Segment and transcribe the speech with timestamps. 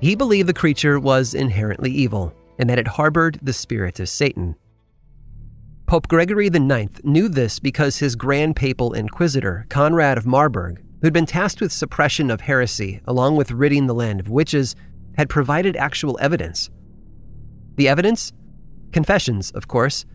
[0.00, 4.56] He believed the creature was inherently evil and that it harbored the spirit of Satan.
[5.86, 11.26] Pope Gregory IX knew this because his grand papal inquisitor, Conrad of Marburg, who'd been
[11.26, 14.74] tasked with suppression of heresy along with ridding the land of witches,
[15.16, 16.70] had provided actual evidence.
[17.76, 18.32] The evidence?
[18.92, 20.06] Confessions, of course.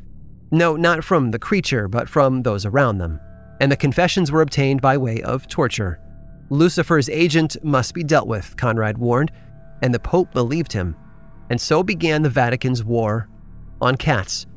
[0.52, 3.20] No, not from the creature, but from those around them.
[3.60, 6.00] And the confessions were obtained by way of torture.
[6.50, 9.32] Lucifer's agent must be dealt with, Conrad warned,
[9.82, 10.96] and the Pope believed him.
[11.50, 13.30] And so began the Vatican's war
[13.82, 14.48] on cats.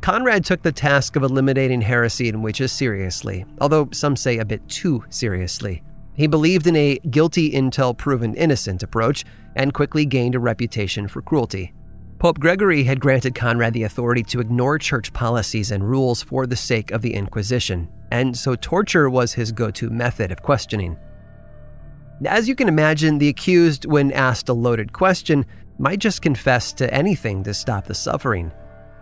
[0.00, 4.68] Conrad took the task of eliminating heresy and witches seriously, although some say a bit
[4.68, 5.82] too seriously.
[6.14, 9.24] He believed in a guilty until proven innocent approach
[9.56, 11.72] and quickly gained a reputation for cruelty.
[12.18, 16.56] Pope Gregory had granted Conrad the authority to ignore church policies and rules for the
[16.56, 20.96] sake of the Inquisition, and so torture was his go to method of questioning.
[22.24, 25.44] As you can imagine, the accused, when asked a loaded question,
[25.78, 28.52] might just confess to anything to stop the suffering.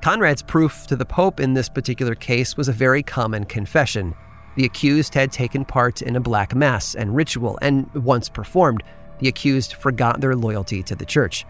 [0.00, 4.14] Conrad's proof to the Pope in this particular case was a very common confession.
[4.56, 8.82] The accused had taken part in a black mass and ritual, and once performed,
[9.19, 11.44] the accused forgot their loyalty to the church.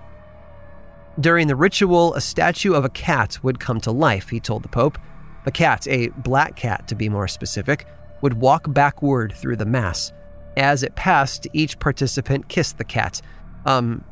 [1.21, 4.69] During the ritual, a statue of a cat would come to life, he told the
[4.69, 4.99] Pope.
[5.45, 7.87] The cat, a black cat to be more specific,
[8.21, 10.13] would walk backward through the mass.
[10.57, 13.21] As it passed, each participant kissed the cat,
[13.65, 14.05] um,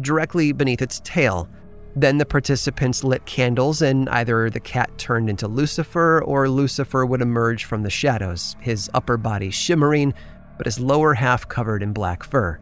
[0.00, 1.48] directly beneath its tail.
[1.96, 7.22] Then the participants lit candles, and either the cat turned into Lucifer or Lucifer would
[7.22, 10.12] emerge from the shadows, his upper body shimmering,
[10.56, 12.58] but his lower half covered in black fur.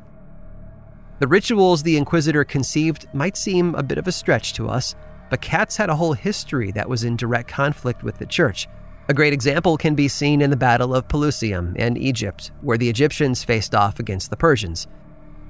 [1.19, 4.95] The rituals the Inquisitor conceived might seem a bit of a stretch to us,
[5.31, 8.69] but cats had a whole history that was in direct conflict with the church.
[9.09, 12.89] A great example can be seen in the Battle of Pelusium in Egypt, where the
[12.89, 14.87] Egyptians faced off against the Persians.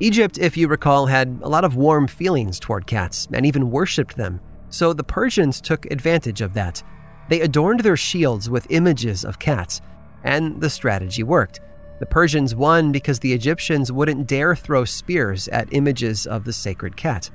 [0.01, 4.17] Egypt, if you recall, had a lot of warm feelings toward cats and even worshipped
[4.17, 4.41] them,
[4.71, 6.83] so the Persians took advantage of that.
[7.29, 9.83] They adorned their shields with images of cats,
[10.25, 11.61] and the strategy worked.
[12.01, 16.97] The Persians won because the Egyptians wouldn't dare throw spears at images of the sacred
[16.97, 17.31] cat.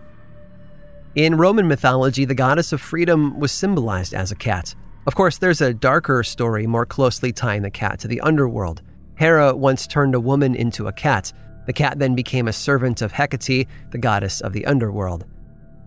[1.16, 4.76] In Roman mythology, the goddess of freedom was symbolized as a cat.
[5.08, 8.82] Of course, there's a darker story more closely tying the cat to the underworld.
[9.16, 11.32] Hera once turned a woman into a cat,
[11.66, 15.26] the cat then became a servant of Hecate, the goddess of the underworld.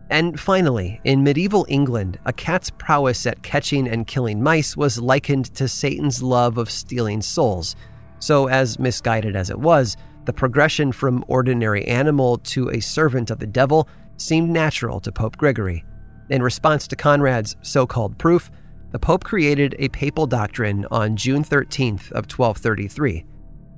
[0.08, 5.54] And finally, in medieval England, a cat's prowess at catching and killing mice was likened
[5.54, 7.76] to Satan's love of stealing souls.
[8.20, 13.38] So, as misguided as it was, the progression from ordinary animal to a servant of
[13.38, 15.84] the devil seemed natural to Pope Gregory.
[16.30, 18.50] In response to Conrad's so-called proof,
[18.92, 23.24] the Pope created a papal doctrine on June 13th of 1233.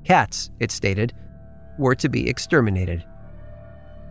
[0.04, 1.12] Cats, it stated,
[1.78, 3.04] were to be exterminated.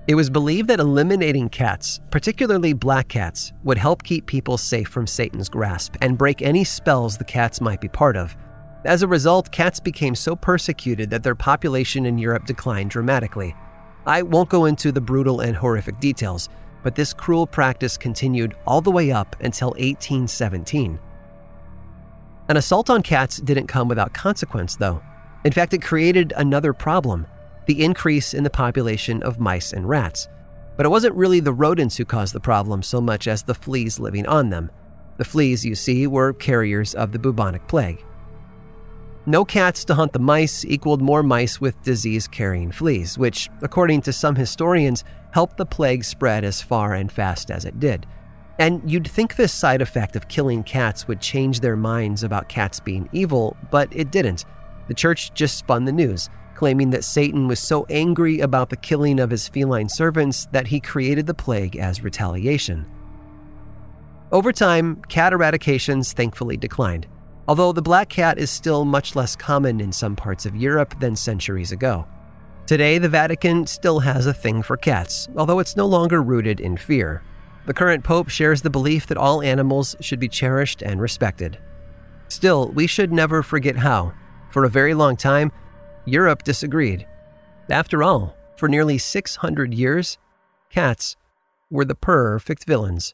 [0.08, 5.08] It was believed that eliminating cats, particularly black cats, would help keep people safe from
[5.08, 8.36] Satan's grasp and break any spells the cats might be part of.
[8.84, 13.56] As a result, cats became so persecuted that their population in Europe declined dramatically.
[14.08, 16.50] I won't go into the brutal and horrific details,
[16.84, 21.00] but this cruel practice continued all the way up until 1817.
[22.50, 25.02] An assault on cats didn't come without consequence, though.
[25.46, 27.28] In fact, it created another problem
[27.68, 30.28] the increase in the population of mice and rats.
[30.76, 34.00] But it wasn't really the rodents who caused the problem so much as the fleas
[34.00, 34.72] living on them.
[35.18, 38.04] The fleas, you see, were carriers of the bubonic plague.
[39.26, 44.02] No cats to hunt the mice equaled more mice with disease carrying fleas, which, according
[44.02, 48.08] to some historians, helped the plague spread as far and fast as it did.
[48.58, 52.80] And you'd think this side effect of killing cats would change their minds about cats
[52.80, 54.46] being evil, but it didn't.
[54.88, 59.20] The church just spun the news, claiming that Satan was so angry about the killing
[59.20, 62.86] of his feline servants that he created the plague as retaliation.
[64.32, 67.08] Over time, cat eradications thankfully declined,
[67.52, 71.18] although the black cat is still much less common in some parts of Europe than
[71.18, 72.08] centuries ago.
[72.66, 76.78] Today, the Vatican still has a thing for cats, although it's no longer rooted in
[76.78, 77.22] fear.
[77.66, 81.58] The current pope shares the belief that all animals should be cherished and respected.
[82.30, 84.14] Still, we should never forget how,
[84.50, 85.52] for a very long time,
[86.06, 87.06] Europe disagreed.
[87.70, 90.18] After all, for nearly 600 years,
[90.70, 91.18] cats
[91.70, 93.14] were the perfect villains.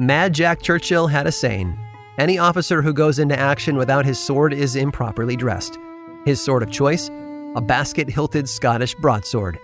[0.00, 1.76] Mad Jack Churchill had a saying
[2.18, 5.76] Any officer who goes into action without his sword is improperly dressed.
[6.24, 7.08] His sword of choice?
[7.56, 9.58] A basket hilted Scottish broadsword.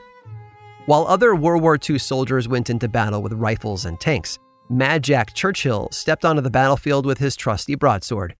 [0.86, 5.34] While other World War II soldiers went into battle with rifles and tanks, Mad Jack
[5.34, 8.34] Churchill stepped onto the battlefield with his trusty broadsword.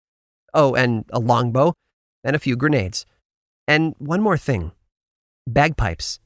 [0.52, 1.74] Oh, and a longbow,
[2.24, 3.06] and a few grenades.
[3.68, 4.72] And one more thing
[5.46, 6.18] bagpipes.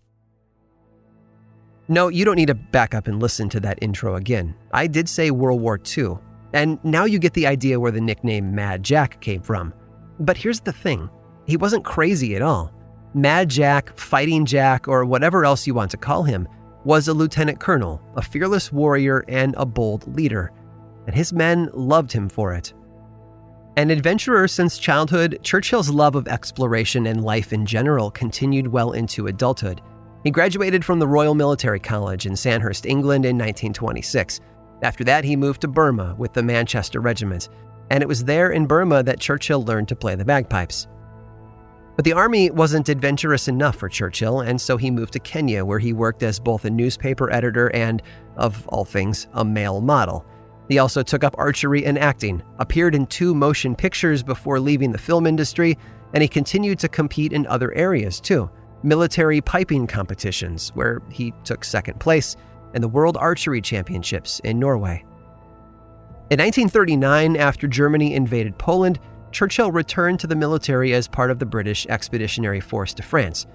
[1.91, 4.55] No, you don't need to back up and listen to that intro again.
[4.73, 6.19] I did say World War II,
[6.53, 9.73] and now you get the idea where the nickname Mad Jack came from.
[10.21, 11.09] But here's the thing
[11.47, 12.73] he wasn't crazy at all.
[13.15, 16.47] Mad Jack, Fighting Jack, or whatever else you want to call him,
[16.85, 20.53] was a lieutenant colonel, a fearless warrior, and a bold leader.
[21.07, 22.75] And his men loved him for it.
[23.79, 29.29] An adventurer since childhood, Churchill's love of exploration and life in general continued well into
[29.29, 29.81] adulthood.
[30.29, 34.41] He graduated from the Royal Military College in Sandhurst, England in 1926.
[34.83, 37.49] After that, he moved to Burma with the Manchester Regiment,
[37.89, 40.87] and it was there in Burma that Churchill learned to play the bagpipes.
[41.97, 45.79] But the army wasn't adventurous enough for Churchill, and so he moved to Kenya, where
[45.79, 48.03] he worked as both a newspaper editor and,
[48.37, 50.27] of all things, a male model.
[50.69, 54.99] He also took up archery and acting, appeared in two motion pictures before leaving the
[54.99, 55.79] film industry,
[56.13, 58.51] and he continued to compete in other areas too
[58.83, 62.37] military piping competitions, where he took second place,
[62.75, 65.05] and the World Archery Championships in Norway.
[66.31, 68.99] In 1939, after Germany invaded Poland,
[69.31, 73.47] Churchill returned to the military as part of the British Expeditionary Force to France.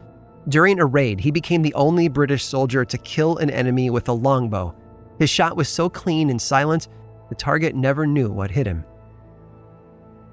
[0.49, 4.13] During a raid, he became the only British soldier to kill an enemy with a
[4.13, 4.75] longbow.
[5.19, 6.87] His shot was so clean and silent,
[7.29, 8.83] the target never knew what hit him.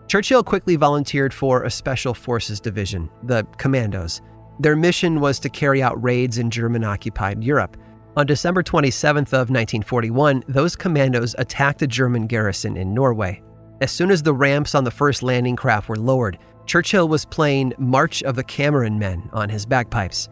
[0.08, 4.20] Churchill quickly volunteered for a Special Forces Division, the Commandos.
[4.60, 7.78] Their mission was to carry out raids in German occupied Europe.
[8.14, 13.42] On December 27th of 1941, those commandos attacked a German garrison in Norway.
[13.80, 17.72] As soon as the ramps on the first landing craft were lowered, Churchill was playing
[17.78, 20.28] March of the Cameron Men on his bagpipes.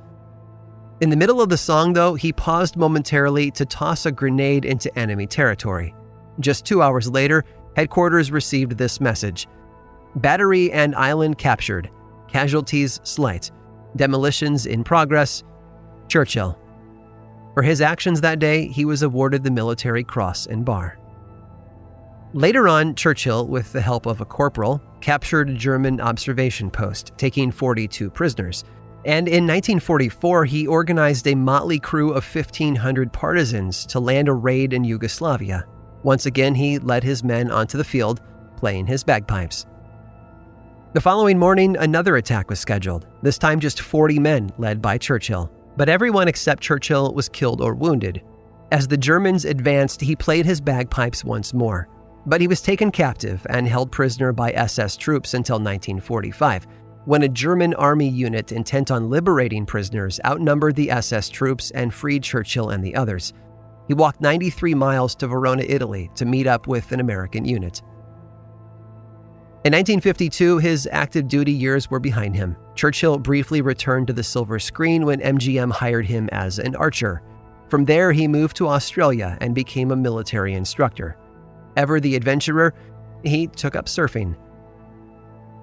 [1.01, 4.97] In the middle of the song, though, he paused momentarily to toss a grenade into
[4.99, 5.95] enemy territory.
[6.39, 9.49] Just two hours later, headquarters received this message
[10.17, 11.89] Battery and island captured,
[12.29, 13.51] casualties slight,
[13.99, 15.45] demolitions in progress.
[16.09, 16.59] Churchill.
[17.53, 20.99] For his actions that day, he was awarded the Military Cross and Bar.
[22.33, 27.51] Later on, Churchill, with the help of a corporal, captured a German observation post, taking
[27.51, 28.65] 42 prisoners.
[29.05, 34.73] And in 1944, he organized a motley crew of 1,500 partisans to land a raid
[34.73, 35.65] in Yugoslavia.
[36.03, 38.21] Once again, he led his men onto the field,
[38.57, 39.67] playing his bagpipes.
[40.95, 45.53] The following morning, another attack was scheduled, this time just 40 men led by Churchill.
[45.77, 48.23] But everyone except Churchill was killed or wounded.
[48.73, 51.91] As the Germans advanced, he played his bagpipes once more.
[52.25, 56.67] But he was taken captive and held prisoner by SS troops until 1945,
[57.05, 62.23] when a German army unit intent on liberating prisoners outnumbered the SS troops and freed
[62.23, 63.35] Churchill and the others.
[63.89, 67.83] He walked 93 miles to Verona, Italy to meet up with an American unit.
[69.65, 72.57] In 1952, his active duty years were behind him.
[72.77, 77.23] Churchill briefly returned to the silver screen when MGM hired him as an archer.
[77.69, 81.17] From there, he moved to Australia and became a military instructor.
[81.77, 82.73] Ever the adventurer,
[83.25, 84.37] he took up surfing.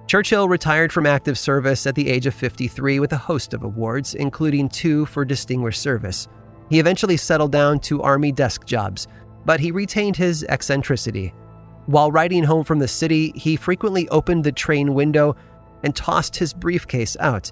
[0.06, 4.14] Churchill retired from active service at the age of 53 with a host of awards,
[4.14, 6.28] including two for distinguished service.
[6.68, 9.08] He eventually settled down to Army desk jobs,
[9.46, 11.32] but he retained his eccentricity.
[11.86, 15.36] While riding home from the city, he frequently opened the train window
[15.82, 17.50] and tossed his briefcase out.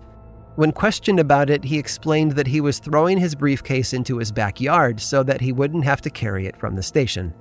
[0.57, 5.01] When questioned about it, he explained that he was throwing his briefcase into his backyard
[5.01, 7.35] so that he wouldn't have to carry it from the station.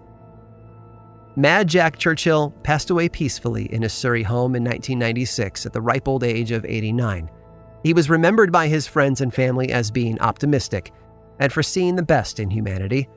[1.36, 6.08] Mad Jack Churchill passed away peacefully in his Surrey home in 1996 at the ripe
[6.08, 7.30] old age of 89.
[7.84, 10.92] He was remembered by his friends and family as being optimistic
[11.40, 13.10] and for seeing the best in humanity.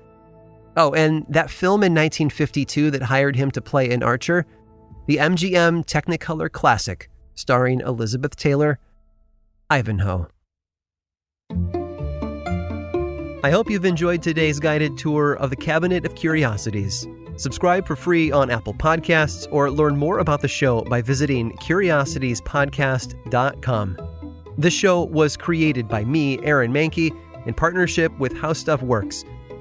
[0.77, 4.45] Oh, and that film in 1952 that hired him to play an archer,
[5.07, 8.79] the MGM Technicolor classic starring Elizabeth Taylor,
[9.71, 10.29] Ivanhoe.
[13.45, 17.07] I hope you've enjoyed today's guided tour of the Cabinet of Curiosities.
[17.37, 23.97] Subscribe for free on Apple Podcasts or learn more about the show by visiting curiositiespodcast.com.
[24.59, 27.15] This show was created by me, Aaron Mahnke,
[27.47, 29.23] in partnership with How Stuff Works.